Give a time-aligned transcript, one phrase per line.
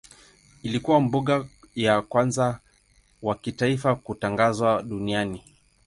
[0.63, 1.45] Ilikuwa mbuga
[1.75, 2.59] ya kwanza
[3.21, 5.43] wa kitaifa kutangazwa duniani.